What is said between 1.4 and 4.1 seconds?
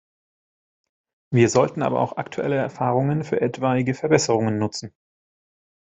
sollten aber auch aktuelle Erfahrungen für etwaige